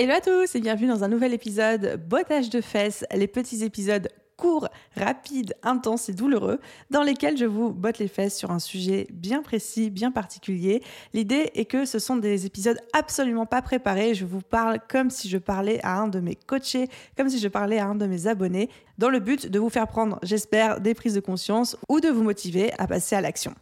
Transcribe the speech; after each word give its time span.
Hello 0.00 0.12
à 0.12 0.20
tous 0.20 0.54
et 0.54 0.60
bienvenue 0.60 0.86
dans 0.86 1.02
un 1.02 1.08
nouvel 1.08 1.34
épisode 1.34 2.00
Bottage 2.08 2.50
de 2.50 2.60
fesses, 2.60 3.04
les 3.12 3.26
petits 3.26 3.64
épisodes 3.64 4.08
courts, 4.36 4.68
rapides, 4.94 5.56
intenses 5.64 6.08
et 6.08 6.12
douloureux 6.12 6.60
dans 6.88 7.02
lesquels 7.02 7.36
je 7.36 7.46
vous 7.46 7.72
botte 7.72 7.98
les 7.98 8.06
fesses 8.06 8.38
sur 8.38 8.52
un 8.52 8.60
sujet 8.60 9.08
bien 9.10 9.42
précis, 9.42 9.90
bien 9.90 10.12
particulier. 10.12 10.84
L'idée 11.14 11.50
est 11.56 11.64
que 11.64 11.84
ce 11.84 11.98
sont 11.98 12.16
des 12.16 12.46
épisodes 12.46 12.78
absolument 12.92 13.44
pas 13.44 13.60
préparés. 13.60 14.14
Je 14.14 14.24
vous 14.24 14.40
parle 14.40 14.78
comme 14.88 15.10
si 15.10 15.28
je 15.28 15.36
parlais 15.36 15.80
à 15.82 15.98
un 15.98 16.06
de 16.06 16.20
mes 16.20 16.36
coachés, 16.36 16.86
comme 17.16 17.28
si 17.28 17.40
je 17.40 17.48
parlais 17.48 17.80
à 17.80 17.86
un 17.86 17.96
de 17.96 18.06
mes 18.06 18.28
abonnés, 18.28 18.70
dans 18.98 19.10
le 19.10 19.18
but 19.18 19.48
de 19.48 19.58
vous 19.58 19.68
faire 19.68 19.88
prendre, 19.88 20.20
j'espère, 20.22 20.80
des 20.80 20.94
prises 20.94 21.14
de 21.14 21.20
conscience 21.20 21.76
ou 21.88 21.98
de 21.98 22.08
vous 22.08 22.22
motiver 22.22 22.72
à 22.78 22.86
passer 22.86 23.16
à 23.16 23.20
l'action. 23.20 23.52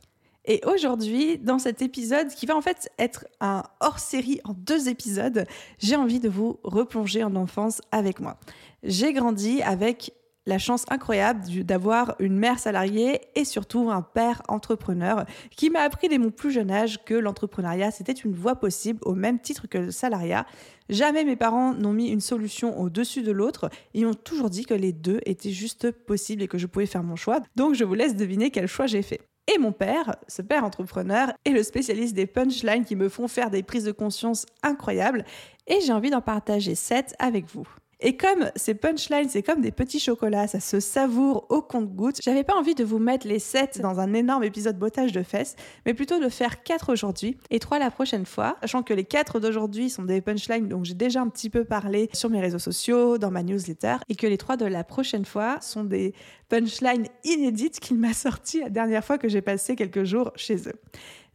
Et 0.47 0.61
aujourd'hui, 0.64 1.39
dans 1.39 1.58
cet 1.58 1.83
épisode, 1.83 2.28
qui 2.28 2.47
va 2.47 2.56
en 2.56 2.61
fait 2.61 2.89
être 2.98 3.27
un 3.41 3.64
hors-série 3.80 4.41
en 4.44 4.55
deux 4.55 4.89
épisodes, 4.89 5.44
j'ai 5.78 5.97
envie 5.97 6.20
de 6.20 6.28
vous 6.28 6.61
replonger 6.62 7.25
en 7.25 7.34
enfance 7.34 7.83
avec 7.91 8.20
moi. 8.20 8.39
J'ai 8.84 9.12
grandi 9.12 9.61
avec 9.62 10.12
la 10.47 10.58
chance 10.58 10.84
incroyable 10.89 11.64
d'avoir 11.64 12.14
une 12.20 12.39
mère 12.39 12.61
salariée 12.61 13.20
et 13.34 13.44
surtout 13.44 13.91
un 13.91 14.02
père 14.02 14.42
entrepreneur 14.47 15.27
qui 15.50 15.70
m'a 15.70 15.80
appris 15.80 16.08
dès 16.08 16.19
mon 16.19 16.30
plus 16.30 16.52
jeune 16.52 16.70
âge 16.70 17.05
que 17.05 17.14
l'entrepreneuriat 17.14 17.91
c'était 17.91 18.12
une 18.12 18.33
voie 18.33 18.55
possible 18.55 19.00
au 19.02 19.14
même 19.14 19.41
titre 19.41 19.67
que 19.67 19.78
le 19.78 19.91
salariat. 19.91 20.47
Jamais 20.89 21.24
mes 21.24 21.34
parents 21.34 21.74
n'ont 21.74 21.92
mis 21.92 22.11
une 22.11 22.20
solution 22.20 22.78
au-dessus 22.80 23.22
de 23.22 23.33
l'autre. 23.33 23.70
Ils 23.92 24.06
ont 24.06 24.14
toujours 24.14 24.50
dit 24.50 24.64
que 24.64 24.74
les 24.74 24.92
deux 24.92 25.19
étaient 25.27 25.50
juste 25.50 25.91
possibles 25.91 26.42
et 26.42 26.48
que 26.48 26.58
je 26.58 26.69
pouvais 26.69 26.86
faire 26.86 27.02
mon 27.02 27.17
choix. 27.17 27.41
Donc 27.56 27.74
je 27.74 27.83
vous 27.83 27.94
laisse 27.94 28.14
deviner 28.14 28.52
quel 28.52 28.69
choix 28.69 28.86
j'ai 28.86 29.02
fait. 29.02 29.20
Et 29.52 29.58
mon 29.58 29.72
père, 29.72 30.16
ce 30.27 30.42
père 30.42 30.64
entrepreneur, 30.64 31.33
est 31.44 31.50
le 31.50 31.62
spécialiste 31.62 32.14
des 32.14 32.27
punchlines 32.27 32.84
qui 32.84 32.97
me 32.97 33.08
font 33.08 33.28
faire 33.28 33.50
des 33.50 33.62
prises 33.62 33.84
de 33.84 33.92
conscience 33.92 34.44
incroyables 34.62 35.25
et 35.66 35.80
j'ai 35.80 35.92
envie 35.92 36.11
d'en 36.11 36.20
partager 36.20 36.75
7 36.75 37.14
avec 37.19 37.47
vous. 37.47 37.67
Et 38.00 38.19
comme 38.19 38.50
ces 38.56 38.75
punchlines, 38.75 39.30
c'est 39.30 39.42
comme 39.42 39.62
des 39.62 39.72
petits 39.72 40.00
chocolats, 40.00 40.47
ça 40.47 40.61
se 40.61 40.80
savoure 40.80 41.47
au 41.48 41.62
compte-gouttes, 41.62 42.20
j'avais 42.22 42.44
pas 42.44 42.55
envie 42.55 42.75
de 42.75 42.84
vous 42.84 42.98
mettre 42.98 43.27
les 43.27 43.39
7 43.39 43.80
dans 43.80 44.00
un 44.00 44.12
énorme 44.12 44.44
épisode 44.44 44.78
bottage 44.78 45.12
de 45.12 45.22
fesses, 45.22 45.56
mais 45.86 45.94
plutôt 45.94 46.20
de 46.20 46.28
faire 46.28 46.62
4 46.62 46.92
aujourd'hui 46.92 47.39
et 47.48 47.58
3 47.58 47.78
la 47.78 47.91
prochaine 47.91 48.27
fois, 48.27 48.58
sachant 48.61 48.83
que 48.83 48.92
les 48.92 49.05
4 49.05 49.41
d'aujourd'hui 49.41 49.89
sont 49.89 50.02
des 50.02 50.20
punchlines 50.20 50.69
dont 50.69 50.84
j'ai 50.84 50.92
déjà 50.92 51.22
un 51.22 51.28
petit 51.28 51.48
peu 51.48 51.64
parlé 51.64 52.11
sur 52.12 52.28
mes 52.28 52.41
réseaux 52.41 52.58
sociaux, 52.58 53.17
dans 53.17 53.30
ma 53.30 53.42
newsletter, 53.42 53.97
et 54.11 54.14
que 54.14 54.27
les 54.27 54.36
3 54.36 54.58
de 54.58 54.67
la 54.67 54.84
prochaine 54.84 55.24
fois 55.24 55.58
sont 55.62 55.84
des 55.84 56.12
punchlines 56.50 57.06
inédites 57.24 57.80
qu'il 57.80 57.97
m'a 57.98 58.12
sorties 58.12 58.61
la 58.61 58.69
dernière 58.69 59.05
fois 59.05 59.17
que 59.17 59.28
j'ai 59.28 59.41
passé 59.41 59.74
quelques 59.74 60.05
jours 60.05 60.33
chez 60.36 60.69
eux. 60.69 60.80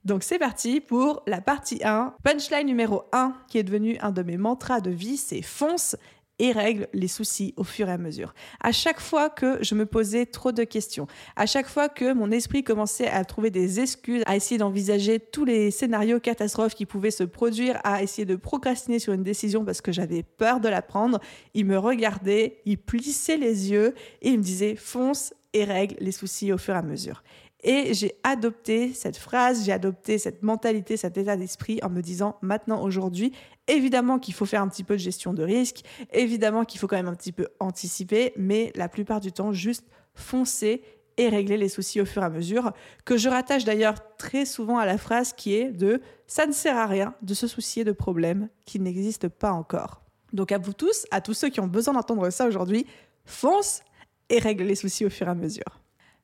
Donc 0.06 0.23
c'est 0.23 0.39
parti 0.39 0.82
pour 0.82 1.22
la 1.28 1.42
partie 1.42 1.80
1. 1.83 2.16
Punchline 2.23 2.66
numéro 2.66 3.04
1 3.11 3.33
qui 3.48 3.60
est 3.60 3.64
devenu 3.64 3.98
un 4.02 4.11
de 4.11 4.23
mes 4.23 4.38
mantras 4.38 4.82
de 4.82 4.89
vie, 4.89 5.17
c'est 5.17 5.43
fonce 5.43 5.95
et 6.42 6.52
règle 6.52 6.88
les 6.92 7.08
soucis 7.08 7.54
au 7.56 7.64
fur 7.64 7.88
et 7.88 7.92
à 7.92 8.00
mesure. 8.00 8.34
À 8.62 8.72
chaque 8.72 9.00
fois 9.00 9.30
que 9.30 9.60
je 9.64 9.76
me 9.76 9.86
posais 9.86 10.26
trop 10.26 10.52
de 10.52 10.64
questions, 10.64 11.06
à 11.36 11.46
chaque 11.46 11.68
fois 11.68 11.88
que 11.88 12.14
mon 12.14 12.32
esprit 12.32 12.64
commençait 12.64 13.08
à 13.08 13.24
trouver 13.24 13.52
des 13.52 13.80
excuses, 13.80 14.24
à 14.26 14.36
essayer 14.36 14.58
d'envisager 14.58 15.20
tous 15.20 15.46
les 15.46 15.70
scénarios 15.70 16.20
catastrophes 16.20 16.74
qui 16.74 16.88
pouvaient 16.88 17.12
se 17.12 17.24
produire, 17.24 17.80
à 17.84 18.02
essayer 18.02 18.26
de 18.26 18.36
procrastiner 18.36 18.98
sur 18.98 19.14
une 19.14 19.22
décision 19.22 19.64
parce 19.64 19.82
que 19.82 19.92
j'avais 19.92 20.24
peur 20.24 20.60
de 20.60 20.68
la 20.68 20.82
prendre, 20.82 21.20
il 21.54 21.68
me 21.68 21.78
regardait, 21.78 22.58
il 22.66 22.80
plissait 22.80 23.38
les 23.38 23.70
yeux 23.70 23.94
et 24.23 24.30
il 24.30 24.40
me 24.40 24.44
disait 24.44 24.76
fonce 24.76 25.36
et 25.54 25.64
règle 25.64 25.96
les 26.00 26.12
soucis 26.12 26.52
au 26.52 26.58
fur 26.58 26.73
et 26.73 26.78
à 26.78 26.82
mesure. 26.82 27.22
Et 27.64 27.94
j'ai 27.94 28.16
adopté 28.23 28.94
cette 28.94 29.17
phrase, 29.17 29.66
j'ai 29.66 29.72
adopté 29.72 30.17
cette 30.17 30.42
mentalité, 30.42 30.98
cet 30.98 31.17
état 31.17 31.38
d'esprit 31.38 31.80
en 31.83 31.89
me 31.89 32.02
disant 32.02 32.38
maintenant, 32.42 32.83
aujourd'hui, 32.83 33.33
évidemment 33.67 34.17
qu'il 34.17 34.33
faut 34.33 34.45
faire 34.45 34.61
un 34.61 34.67
petit 34.67 34.83
peu 34.83 34.95
de 34.95 34.99
gestion 34.99 35.33
de 35.33 35.44
risque, 35.44 35.83
évidemment 36.11 36.66
qu'il 36.66 36.80
faut 36.80 36.88
quand 36.88 36.95
même 36.95 37.08
un 37.08 37.16
petit 37.16 37.32
peu 37.32 37.48
anticiper, 37.60 38.33
mais 38.36 38.72
la 38.76 38.89
plupart 38.89 39.20
du 39.20 39.32
temps, 39.32 39.54
juste 39.54 39.86
foncer 40.16 40.82
et 41.17 41.30
régler 41.30 41.58
les 41.58 41.70
soucis 41.70 42.02
au 42.02 42.05
fur 42.05 42.23
et 42.23 42.26
à 42.26 42.30
mesure, 42.30 42.72
que 43.05 43.17
je 43.17 43.30
rattache 43.30 43.64
d'ailleurs 43.64 43.95
très 44.17 44.45
souvent 44.45 44.78
à 44.78 44.86
la 44.86 44.98
phrase 44.98 45.33
qui 45.33 45.54
est 45.54 45.72
de 45.72 46.02
ça 46.26 46.48
ne 46.48 46.52
sert 46.54 46.78
à 46.78 46.88
rien 46.88 47.14
de 47.22 47.33
se 47.33 47.48
soucier 47.48 47.83
de 47.83 47.92
problèmes 47.92 48.49
qui 48.66 48.80
n'existent 48.80 49.30
pas 49.30 49.52
encore. 49.52 50.02
Donc 50.33 50.52
à 50.52 50.58
vous 50.58 50.73
tous, 50.73 51.05
à 51.11 51.22
tous 51.22 51.33
ceux 51.33 51.49
qui 51.49 51.60
ont 51.60 51.67
besoin 51.67 51.93
d'entendre 51.93 52.30
ça 52.30 52.48
aujourd'hui, 52.48 52.88
fonce 53.26 53.82
et 54.30 54.39
règle 54.39 54.64
les 54.64 54.76
soucis 54.76 55.05
au 55.05 55.10
fur 55.10 55.28
et 55.28 55.32
à 55.32 55.36
mesure. 55.36 55.82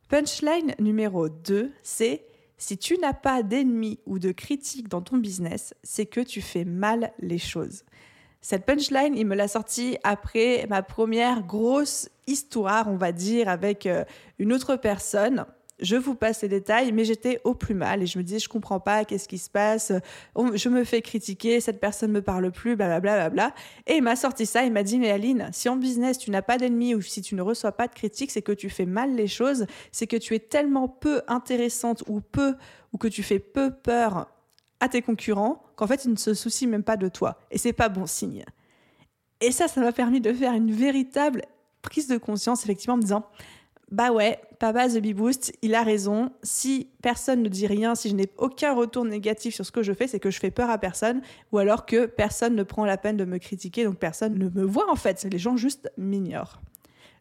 Punchline 0.09 0.73
numéro 0.79 1.27
2, 1.27 1.71
c'est 1.83 2.23
si 2.57 2.77
tu 2.77 2.97
n'as 2.97 3.13
pas 3.13 3.43
d'ennemis 3.43 3.99
ou 4.05 4.19
de 4.19 4.31
critiques 4.31 4.87
dans 4.87 5.01
ton 5.01 5.17
business, 5.17 5.73
c'est 5.83 6.05
que 6.05 6.21
tu 6.21 6.41
fais 6.41 6.63
mal 6.63 7.11
les 7.19 7.37
choses. 7.37 7.83
Cette 8.39 8.65
punchline, 8.65 9.17
il 9.17 9.25
me 9.25 9.35
l'a 9.35 9.49
sortie 9.49 9.97
après 10.03 10.65
ma 10.69 10.81
première 10.81 11.43
grosse 11.43 12.09
histoire, 12.25 12.87
on 12.87 12.95
va 12.95 13.11
dire, 13.11 13.49
avec 13.49 13.85
euh, 13.85 14.05
une 14.39 14.53
autre 14.53 14.77
personne 14.77 15.45
je 15.79 15.95
vous 15.95 16.15
passe 16.15 16.41
les 16.41 16.47
détails, 16.47 16.91
mais 16.91 17.05
j'étais 17.05 17.39
au 17.43 17.53
plus 17.53 17.75
mal 17.75 18.01
et 18.01 18.07
je 18.07 18.17
me 18.17 18.23
disais, 18.23 18.39
je 18.39 18.49
comprends 18.49 18.79
pas, 18.79 19.05
qu'est-ce 19.05 19.27
qui 19.27 19.37
se 19.37 19.49
passe, 19.49 19.91
je 20.35 20.69
me 20.69 20.83
fais 20.83 21.01
critiquer, 21.01 21.59
cette 21.59 21.79
personne 21.79 22.11
me 22.11 22.21
parle 22.21 22.51
plus, 22.51 22.75
blablabla. 22.75 23.29
Bla. 23.29 23.53
Et 23.85 23.95
il 23.95 24.03
m'a 24.03 24.15
sorti 24.15 24.45
ça, 24.45 24.63
il 24.63 24.71
m'a 24.71 24.83
dit, 24.83 24.99
mais 24.99 25.11
Aline, 25.11 25.49
si 25.51 25.69
en 25.69 25.75
business 25.75 26.17
tu 26.17 26.31
n'as 26.31 26.41
pas 26.41 26.57
d'ennemis 26.57 26.95
ou 26.95 27.01
si 27.01 27.21
tu 27.21 27.35
ne 27.35 27.41
reçois 27.41 27.71
pas 27.71 27.87
de 27.87 27.93
critiques, 27.93 28.31
c'est 28.31 28.41
que 28.41 28.51
tu 28.51 28.69
fais 28.69 28.85
mal 28.85 29.15
les 29.15 29.27
choses, 29.27 29.65
c'est 29.91 30.07
que 30.07 30.17
tu 30.17 30.33
es 30.33 30.39
tellement 30.39 30.87
peu 30.87 31.21
intéressante 31.27 32.03
ou 32.07 32.21
peu, 32.21 32.55
ou 32.93 32.97
que 32.97 33.07
tu 33.07 33.23
fais 33.23 33.39
peu 33.39 33.71
peur 33.71 34.27
à 34.79 34.89
tes 34.89 35.01
concurrents 35.01 35.63
qu'en 35.75 35.87
fait 35.87 36.05
ils 36.05 36.11
ne 36.11 36.17
se 36.17 36.33
soucient 36.33 36.69
même 36.69 36.83
pas 36.83 36.97
de 36.97 37.07
toi. 37.07 37.39
Et 37.51 37.57
c'est 37.57 37.73
pas 37.73 37.89
bon 37.89 38.05
signe. 38.05 38.43
Et 39.41 39.51
ça, 39.51 39.67
ça 39.67 39.81
m'a 39.81 39.91
permis 39.91 40.21
de 40.21 40.33
faire 40.33 40.53
une 40.53 40.71
véritable 40.71 41.43
prise 41.83 42.07
de 42.07 42.17
conscience, 42.17 42.63
effectivement, 42.63 42.95
en 42.95 42.97
me 42.97 43.03
disant, 43.03 43.25
bah 43.91 44.11
ouais, 44.11 44.39
Papa 44.59 44.89
The 44.89 44.97
Bee 44.97 45.13
Boost, 45.13 45.53
il 45.61 45.73
a 45.73 45.81
raison. 45.81 46.31
Si 46.43 46.89
personne 47.01 47.41
ne 47.41 47.47
dit 47.47 47.67
rien, 47.67 47.95
si 47.95 48.09
je 48.09 48.15
n'ai 48.15 48.29
aucun 48.37 48.73
retour 48.73 49.05
négatif 49.05 49.55
sur 49.55 49.65
ce 49.65 49.71
que 49.71 49.81
je 49.81 49.93
fais, 49.93 50.07
c'est 50.07 50.19
que 50.19 50.29
je 50.29 50.39
fais 50.39 50.51
peur 50.51 50.69
à 50.69 50.77
personne, 50.77 51.21
ou 51.51 51.57
alors 51.57 51.85
que 51.85 52.05
personne 52.05 52.55
ne 52.55 52.63
prend 52.63 52.85
la 52.85 52.97
peine 52.97 53.15
de 53.15 53.23
me 53.23 53.37
critiquer, 53.37 53.85
donc 53.85 53.97
personne 53.97 54.37
ne 54.37 54.49
me 54.49 54.63
voit 54.63 54.91
en 54.91 54.95
fait. 54.95 55.25
Les 55.31 55.39
gens 55.39 55.55
juste 55.55 55.89
m'ignorent. 55.97 56.61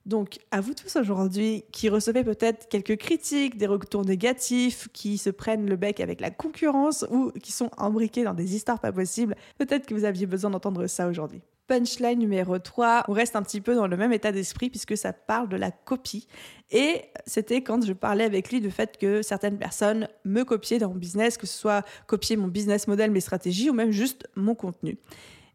Donc, 0.07 0.39
à 0.53 0.61
vous 0.61 0.73
tous 0.73 0.95
aujourd'hui 0.97 1.65
qui 1.73 1.89
recevez 1.89 2.23
peut-être 2.23 2.69
quelques 2.69 2.97
critiques, 2.97 3.59
des 3.59 3.67
retours 3.67 4.05
négatifs, 4.05 4.89
qui 4.93 5.19
se 5.19 5.31
prennent 5.31 5.69
le 5.69 5.77
bec 5.77 5.99
avec 6.01 6.21
la 6.21 6.31
concurrence 6.31 7.05
ou 7.11 7.33
qui 7.43 7.51
sont 7.51 7.71
embriqués 7.77 8.23
dans 8.23 8.35
des 8.35 8.55
histoires 8.55 8.79
pas 8.79 8.93
possibles, 8.93 9.35
peut-être 9.59 9.85
que 9.85 9.95
vous 9.95 10.05
aviez 10.05 10.27
besoin 10.27 10.51
d'entendre 10.51 10.87
ça 10.87 11.09
aujourd'hui. 11.09 11.43
Punchline 11.67 12.19
numéro 12.19 12.59
3, 12.59 13.05
on 13.09 13.13
reste 13.13 13.37
un 13.37 13.43
petit 13.43 13.61
peu 13.61 13.75
dans 13.75 13.87
le 13.87 13.97
même 13.97 14.13
état 14.13 14.33
d'esprit 14.33 14.71
puisque 14.71 14.97
ça 14.97 15.13
parle 15.13 15.49
de 15.49 15.57
la 15.57 15.71
copie. 15.71 16.29
Et 16.71 17.03
c'était 17.27 17.63
quand 17.63 17.85
je 17.85 17.93
parlais 17.93 18.25
avec 18.25 18.51
lui 18.51 18.61
du 18.61 18.71
fait 18.71 18.97
que 18.99 19.23
certaines 19.23 19.59
personnes 19.59 20.09
me 20.25 20.45
copiaient 20.45 20.79
dans 20.79 20.89
mon 20.89 20.97
business, 20.97 21.37
que 21.37 21.47
ce 21.47 21.59
soit 21.59 21.85
copier 22.07 22.37
mon 22.37 22.49
business 22.49 22.89
model, 22.89 23.11
mes 23.11 23.21
stratégies 23.21 23.71
ou 23.71 23.73
même 23.73 23.91
juste 23.91 24.29
mon 24.37 24.55
contenu. 24.55 24.99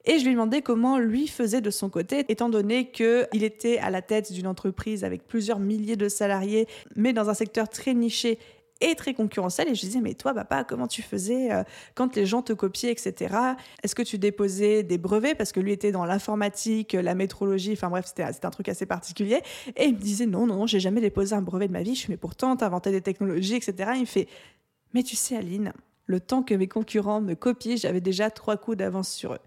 Et 0.05 0.17
je 0.17 0.23
lui 0.23 0.31
ai 0.31 0.33
demandé 0.33 0.61
comment 0.61 0.97
lui 0.97 1.27
faisait 1.27 1.61
de 1.61 1.69
son 1.69 1.89
côté, 1.89 2.25
étant 2.27 2.49
donné 2.49 2.89
qu'il 2.89 3.43
était 3.43 3.77
à 3.77 3.91
la 3.91 4.01
tête 4.01 4.31
d'une 4.33 4.47
entreprise 4.47 5.03
avec 5.03 5.27
plusieurs 5.27 5.59
milliers 5.59 5.95
de 5.95 6.09
salariés, 6.09 6.67
mais 6.95 7.13
dans 7.13 7.29
un 7.29 7.35
secteur 7.35 7.69
très 7.69 7.93
niché 7.93 8.39
et 8.81 8.95
très 8.95 9.13
concurrentiel. 9.13 9.69
Et 9.69 9.75
je 9.75 9.81
disais, 9.81 10.01
mais 10.01 10.13
toi, 10.13 10.33
papa, 10.33 10.63
comment 10.63 10.87
tu 10.87 11.01
faisais 11.01 11.51
euh, 11.51 11.63
quand 11.95 12.15
les 12.15 12.25
gens 12.25 12.41
te 12.41 12.53
copiaient, 12.53 12.91
etc. 12.91 13.35
Est-ce 13.83 13.95
que 13.95 14.01
tu 14.01 14.17
déposais 14.17 14.83
des 14.83 14.97
brevets? 14.97 15.37
Parce 15.37 15.51
que 15.51 15.59
lui 15.59 15.71
était 15.71 15.91
dans 15.91 16.05
l'informatique, 16.05 16.93
la 16.93 17.15
métrologie, 17.15 17.73
enfin 17.73 17.89
bref, 17.89 18.05
c'était 18.07 18.45
un 18.45 18.49
truc 18.49 18.69
assez 18.69 18.85
particulier. 18.85 19.41
Et 19.75 19.85
il 19.85 19.93
me 19.93 19.99
disait, 19.99 20.25
non, 20.25 20.45
non, 20.45 20.55
non, 20.55 20.67
j'ai 20.67 20.79
jamais 20.79 21.01
déposé 21.01 21.35
un 21.35 21.41
brevet 21.41 21.67
de 21.67 21.73
ma 21.73 21.83
vie. 21.83 21.95
Je 21.95 22.01
suis, 22.01 22.11
mais 22.11 22.17
pourtant, 22.17 22.57
inventé 22.61 22.91
des 22.91 23.01
technologies, 23.01 23.55
etc. 23.55 23.91
Il 23.95 24.01
me 24.01 24.05
fait, 24.05 24.27
mais 24.93 25.03
tu 25.03 25.15
sais, 25.15 25.37
Aline, 25.37 25.73
le 26.05 26.19
temps 26.19 26.43
que 26.43 26.53
mes 26.53 26.67
concurrents 26.67 27.21
me 27.21 27.35
copient, 27.35 27.77
j'avais 27.77 28.01
déjà 28.01 28.29
trois 28.29 28.57
coups 28.57 28.77
d'avance 28.77 29.09
sur 29.09 29.33
eux. 29.33 29.39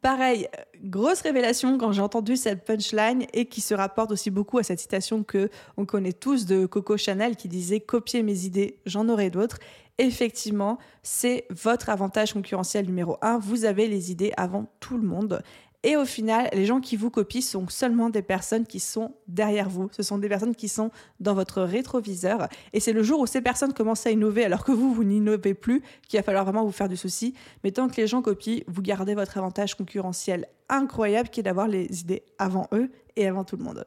Pareil, 0.00 0.48
grosse 0.82 1.20
révélation 1.20 1.76
quand 1.78 1.92
j'ai 1.92 2.00
entendu 2.00 2.36
cette 2.36 2.64
punchline 2.64 3.26
et 3.32 3.46
qui 3.46 3.60
se 3.60 3.74
rapporte 3.74 4.12
aussi 4.12 4.30
beaucoup 4.30 4.58
à 4.58 4.62
cette 4.62 4.80
citation 4.80 5.22
que 5.22 5.50
on 5.76 5.84
connaît 5.84 6.12
tous 6.12 6.46
de 6.46 6.66
Coco 6.66 6.96
Chanel 6.96 7.36
qui 7.36 7.48
disait 7.48 7.80
copier 7.80 8.22
mes 8.22 8.44
idées, 8.44 8.78
j'en 8.86 9.08
aurai 9.08 9.30
d'autres. 9.30 9.58
Effectivement, 9.98 10.78
c'est 11.02 11.46
votre 11.50 11.90
avantage 11.90 12.32
concurrentiel 12.32 12.86
numéro 12.86 13.18
un. 13.22 13.38
Vous 13.38 13.64
avez 13.64 13.86
les 13.86 14.10
idées 14.10 14.32
avant 14.36 14.66
tout 14.80 14.96
le 14.96 15.06
monde. 15.06 15.42
Et 15.86 15.98
au 15.98 16.06
final, 16.06 16.48
les 16.54 16.64
gens 16.64 16.80
qui 16.80 16.96
vous 16.96 17.10
copient 17.10 17.42
sont 17.42 17.68
seulement 17.68 18.08
des 18.08 18.22
personnes 18.22 18.66
qui 18.66 18.80
sont 18.80 19.14
derrière 19.28 19.68
vous. 19.68 19.90
Ce 19.92 20.02
sont 20.02 20.16
des 20.16 20.30
personnes 20.30 20.56
qui 20.56 20.66
sont 20.66 20.90
dans 21.20 21.34
votre 21.34 21.60
rétroviseur. 21.60 22.48
Et 22.72 22.80
c'est 22.80 22.94
le 22.94 23.02
jour 23.02 23.20
où 23.20 23.26
ces 23.26 23.42
personnes 23.42 23.74
commencent 23.74 24.06
à 24.06 24.10
innover 24.10 24.46
alors 24.46 24.64
que 24.64 24.72
vous, 24.72 24.94
vous 24.94 25.04
n'innovez 25.04 25.52
plus, 25.52 25.82
qu'il 26.08 26.18
va 26.18 26.22
falloir 26.22 26.44
vraiment 26.44 26.64
vous 26.64 26.72
faire 26.72 26.88
du 26.88 26.96
souci. 26.96 27.34
Mais 27.62 27.70
tant 27.70 27.88
que 27.88 27.96
les 27.98 28.06
gens 28.06 28.22
copient, 28.22 28.62
vous 28.66 28.80
gardez 28.80 29.14
votre 29.14 29.36
avantage 29.36 29.74
concurrentiel 29.74 30.48
incroyable 30.70 31.28
qui 31.28 31.40
est 31.40 31.42
d'avoir 31.42 31.68
les 31.68 32.00
idées 32.00 32.22
avant 32.38 32.66
eux 32.72 32.90
et 33.16 33.28
avant 33.28 33.44
tout 33.44 33.58
le 33.58 33.64
monde. 33.64 33.84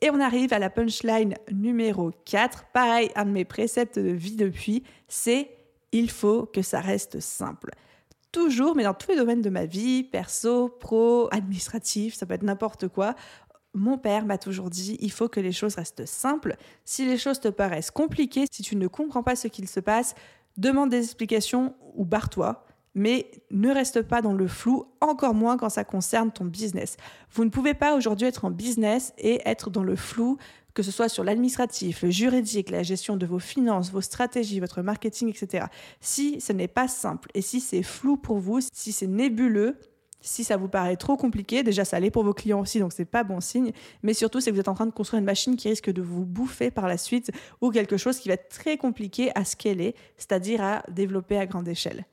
Et 0.00 0.10
on 0.10 0.18
arrive 0.18 0.52
à 0.52 0.58
la 0.58 0.70
punchline 0.70 1.34
numéro 1.52 2.10
4. 2.24 2.64
Pareil, 2.72 3.12
un 3.14 3.26
de 3.26 3.30
mes 3.30 3.44
préceptes 3.44 4.00
de 4.00 4.10
vie 4.10 4.34
depuis, 4.34 4.82
c'est 5.06 5.50
il 5.92 6.10
faut 6.10 6.46
que 6.46 6.62
ça 6.62 6.80
reste 6.80 7.20
simple 7.20 7.70
toujours, 8.32 8.76
mais 8.76 8.84
dans 8.84 8.94
tous 8.94 9.10
les 9.10 9.16
domaines 9.16 9.42
de 9.42 9.50
ma 9.50 9.66
vie, 9.66 10.04
perso, 10.04 10.68
pro, 10.68 11.28
administratif, 11.32 12.14
ça 12.14 12.26
peut 12.26 12.34
être 12.34 12.42
n'importe 12.42 12.88
quoi, 12.88 13.14
mon 13.74 13.98
père 13.98 14.24
m'a 14.24 14.38
toujours 14.38 14.70
dit, 14.70 14.96
il 15.00 15.12
faut 15.12 15.28
que 15.28 15.40
les 15.40 15.52
choses 15.52 15.76
restent 15.76 16.06
simples. 16.06 16.56
Si 16.84 17.06
les 17.06 17.18
choses 17.18 17.40
te 17.40 17.48
paraissent 17.48 17.90
compliquées, 17.90 18.46
si 18.50 18.62
tu 18.62 18.76
ne 18.76 18.88
comprends 18.88 19.22
pas 19.22 19.36
ce 19.36 19.48
qu'il 19.48 19.68
se 19.68 19.80
passe, 19.80 20.14
demande 20.56 20.90
des 20.90 21.04
explications 21.04 21.74
ou 21.94 22.04
barre-toi. 22.04 22.64
Mais 22.96 23.30
ne 23.52 23.70
reste 23.70 24.02
pas 24.02 24.20
dans 24.20 24.32
le 24.32 24.48
flou, 24.48 24.86
encore 25.00 25.34
moins 25.34 25.56
quand 25.56 25.68
ça 25.68 25.84
concerne 25.84 26.32
ton 26.32 26.44
business. 26.44 26.96
Vous 27.30 27.44
ne 27.44 27.50
pouvez 27.50 27.74
pas 27.74 27.94
aujourd'hui 27.94 28.26
être 28.26 28.44
en 28.44 28.50
business 28.50 29.12
et 29.16 29.40
être 29.48 29.70
dans 29.70 29.84
le 29.84 29.94
flou 29.94 30.38
que 30.74 30.82
ce 30.82 30.90
soit 30.90 31.08
sur 31.08 31.24
l'administratif, 31.24 32.02
le 32.02 32.10
juridique, 32.10 32.70
la 32.70 32.82
gestion 32.82 33.16
de 33.16 33.26
vos 33.26 33.38
finances, 33.38 33.90
vos 33.90 34.00
stratégies, 34.00 34.60
votre 34.60 34.82
marketing, 34.82 35.28
etc. 35.28 35.66
Si 36.00 36.40
ce 36.40 36.52
n'est 36.52 36.68
pas 36.68 36.88
simple 36.88 37.30
et 37.34 37.42
si 37.42 37.60
c'est 37.60 37.82
flou 37.82 38.16
pour 38.16 38.38
vous, 38.38 38.60
si 38.72 38.92
c'est 38.92 39.06
nébuleux, 39.06 39.76
si 40.20 40.44
ça 40.44 40.56
vous 40.56 40.68
paraît 40.68 40.96
trop 40.96 41.16
compliqué, 41.16 41.62
déjà 41.62 41.84
ça 41.84 41.98
l'est 41.98 42.10
pour 42.10 42.24
vos 42.24 42.34
clients 42.34 42.60
aussi, 42.60 42.78
donc 42.78 42.92
c'est 42.92 43.04
pas 43.04 43.24
bon 43.24 43.40
signe. 43.40 43.72
Mais 44.02 44.14
surtout, 44.14 44.40
c'est 44.40 44.50
que 44.50 44.54
vous 44.54 44.60
êtes 44.60 44.68
en 44.68 44.74
train 44.74 44.86
de 44.86 44.92
construire 44.92 45.18
une 45.20 45.26
machine 45.26 45.56
qui 45.56 45.68
risque 45.68 45.90
de 45.90 46.02
vous 46.02 46.24
bouffer 46.24 46.70
par 46.70 46.88
la 46.88 46.98
suite 46.98 47.30
ou 47.60 47.70
quelque 47.70 47.96
chose 47.96 48.18
qui 48.18 48.28
va 48.28 48.34
être 48.34 48.48
très 48.48 48.76
compliqué 48.76 49.30
à 49.34 49.44
scaler, 49.44 49.94
c'est-à-dire 50.16 50.62
à 50.62 50.82
développer 50.90 51.38
à 51.38 51.46
grande 51.46 51.68
échelle. 51.68 52.04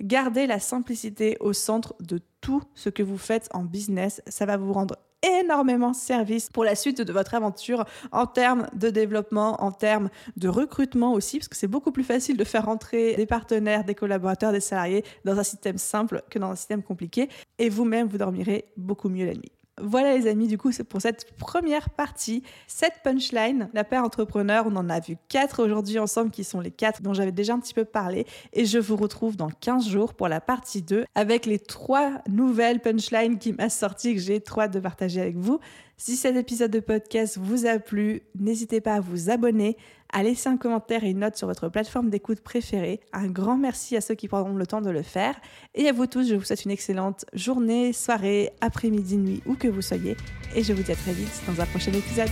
Gardez 0.00 0.46
la 0.46 0.58
simplicité 0.58 1.36
au 1.40 1.52
centre 1.52 1.94
de 2.00 2.20
tout 2.40 2.62
ce 2.74 2.88
que 2.88 3.02
vous 3.02 3.18
faites 3.18 3.48
en 3.54 3.62
business. 3.62 4.22
Ça 4.26 4.44
va 4.44 4.56
vous 4.56 4.72
rendre 4.72 4.96
énormément 5.40 5.92
service 5.92 6.48
pour 6.50 6.64
la 6.64 6.74
suite 6.74 7.00
de 7.00 7.12
votre 7.12 7.34
aventure 7.34 7.84
en 8.12 8.26
termes 8.26 8.66
de 8.74 8.90
développement, 8.90 9.62
en 9.62 9.72
termes 9.72 10.10
de 10.36 10.48
recrutement 10.48 11.12
aussi, 11.12 11.38
parce 11.38 11.48
que 11.48 11.56
c'est 11.56 11.66
beaucoup 11.66 11.92
plus 11.92 12.04
facile 12.04 12.36
de 12.36 12.44
faire 12.44 12.68
entrer 12.68 13.14
des 13.16 13.26
partenaires, 13.26 13.84
des 13.84 13.94
collaborateurs, 13.94 14.52
des 14.52 14.60
salariés 14.60 15.04
dans 15.24 15.38
un 15.38 15.44
système 15.44 15.78
simple 15.78 16.22
que 16.30 16.38
dans 16.38 16.50
un 16.50 16.56
système 16.56 16.82
compliqué. 16.82 17.28
Et 17.58 17.68
vous-même, 17.68 18.08
vous 18.08 18.18
dormirez 18.18 18.66
beaucoup 18.76 19.08
mieux 19.08 19.26
la 19.26 19.34
nuit. 19.34 19.52
Voilà 19.80 20.16
les 20.16 20.28
amis, 20.28 20.46
du 20.46 20.56
coup 20.56 20.70
c'est 20.70 20.84
pour 20.84 21.00
cette 21.00 21.36
première 21.36 21.90
partie, 21.90 22.44
cette 22.68 23.02
punchline, 23.02 23.70
la 23.74 23.82
paire 23.82 24.04
entrepreneur, 24.04 24.64
on 24.68 24.76
en 24.76 24.88
a 24.88 25.00
vu 25.00 25.16
quatre 25.28 25.64
aujourd'hui 25.64 25.98
ensemble 25.98 26.30
qui 26.30 26.44
sont 26.44 26.60
les 26.60 26.70
quatre 26.70 27.02
dont 27.02 27.12
j'avais 27.12 27.32
déjà 27.32 27.54
un 27.54 27.58
petit 27.58 27.74
peu 27.74 27.84
parlé 27.84 28.24
et 28.52 28.66
je 28.66 28.78
vous 28.78 28.94
retrouve 28.94 29.36
dans 29.36 29.48
15 29.48 29.88
jours 29.88 30.14
pour 30.14 30.28
la 30.28 30.40
partie 30.40 30.80
2 30.80 31.06
avec 31.16 31.44
les 31.44 31.58
trois 31.58 32.12
nouvelles 32.28 32.80
punchlines 32.80 33.38
qui 33.38 33.52
m'a 33.52 33.68
sorti 33.68 34.14
que 34.14 34.20
j'ai 34.20 34.40
hâte 34.58 34.72
de 34.72 34.78
partager 34.78 35.20
avec 35.20 35.36
vous. 35.36 35.58
Si 35.96 36.16
cet 36.16 36.36
épisode 36.36 36.72
de 36.72 36.80
podcast 36.80 37.38
vous 37.40 37.66
a 37.66 37.78
plu, 37.78 38.22
n'hésitez 38.38 38.80
pas 38.80 38.94
à 38.94 39.00
vous 39.00 39.30
abonner, 39.30 39.76
à 40.12 40.22
laisser 40.22 40.48
un 40.48 40.56
commentaire 40.56 41.04
et 41.04 41.10
une 41.10 41.20
note 41.20 41.36
sur 41.36 41.46
votre 41.46 41.68
plateforme 41.68 42.10
d'écoute 42.10 42.40
préférée. 42.40 43.00
Un 43.12 43.26
grand 43.26 43.56
merci 43.56 43.96
à 43.96 44.00
ceux 44.00 44.14
qui 44.14 44.26
prendront 44.26 44.56
le 44.56 44.66
temps 44.66 44.80
de 44.80 44.90
le 44.90 45.02
faire. 45.02 45.36
Et 45.74 45.88
à 45.88 45.92
vous 45.92 46.06
tous, 46.06 46.28
je 46.28 46.34
vous 46.34 46.44
souhaite 46.44 46.64
une 46.64 46.72
excellente 46.72 47.24
journée, 47.32 47.92
soirée, 47.92 48.50
après-midi, 48.60 49.16
nuit, 49.16 49.42
où 49.46 49.54
que 49.54 49.68
vous 49.68 49.82
soyez. 49.82 50.16
Et 50.56 50.64
je 50.64 50.72
vous 50.72 50.82
dis 50.82 50.92
à 50.92 50.96
très 50.96 51.12
vite 51.12 51.42
dans 51.46 51.60
un 51.60 51.66
prochain 51.66 51.92
épisode. 51.92 52.30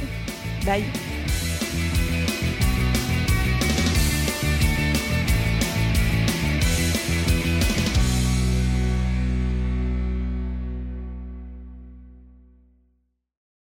Bye 0.64 1.21